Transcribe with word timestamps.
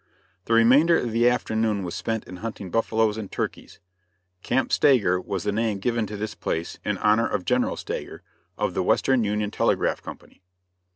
The 0.45 0.55
remainder 0.55 0.97
of 0.97 1.11
the 1.11 1.29
afternoon 1.29 1.83
was 1.83 1.93
spent 1.93 2.23
in 2.23 2.37
hunting 2.37 2.71
buffaloes 2.71 3.17
and 3.17 3.31
turkeys. 3.31 3.79
Camp 4.41 4.73
Stager 4.73 5.21
was 5.21 5.43
the 5.43 5.51
name 5.51 5.77
given 5.77 6.07
to 6.07 6.17
this 6.17 6.33
place, 6.33 6.79
in 6.83 6.97
honor 6.97 7.27
of 7.27 7.45
General 7.45 7.77
Stager, 7.77 8.23
of 8.57 8.73
the 8.73 8.81
Western 8.81 9.23
Union 9.23 9.51
Telegraph 9.51 10.01
Company. 10.01 10.41